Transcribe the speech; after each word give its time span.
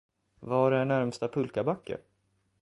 Var 0.39 0.71
är 0.71 0.85
närmsta 0.85 1.27
pulkabacke? 1.27 1.97